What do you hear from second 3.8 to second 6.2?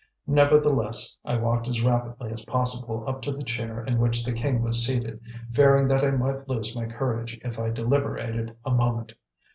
in which the king was seated, fearing that I